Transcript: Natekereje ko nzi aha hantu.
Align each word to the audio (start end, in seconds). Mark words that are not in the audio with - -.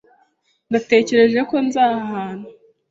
Natekereje 0.71 1.39
ko 1.49 1.55
nzi 1.65 1.79
aha 1.87 2.01
hantu. 2.13 2.47